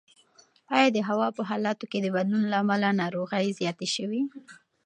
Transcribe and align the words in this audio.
ایا 0.75 0.87
د 0.93 0.97
هوا 1.09 1.27
په 1.37 1.41
حالاتو 1.49 1.85
کې 1.91 1.99
د 2.01 2.07
بدلون 2.15 2.43
له 2.51 2.57
امله 2.63 2.89
ناروغۍ 3.01 3.45
زیاتې 3.59 3.87
شوي؟ 3.95 4.21